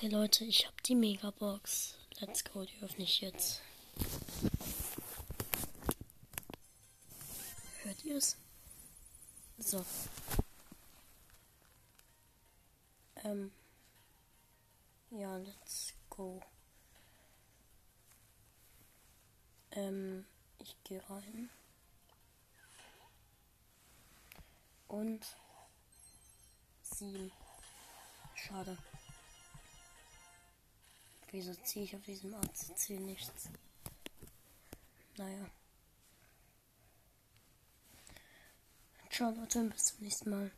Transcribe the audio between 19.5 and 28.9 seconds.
Ähm, ich gehe rein. Und sieben. Schade.